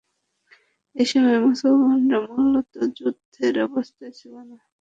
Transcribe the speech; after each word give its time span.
এ 0.95 1.03
সময় 1.11 1.39
মুসলমানরা 1.45 2.17
মূলত 2.29 2.65
যুদ্ধের 2.97 3.55
অবস্থায় 3.67 4.13
ছিল 4.19 4.33
না। 4.49 4.57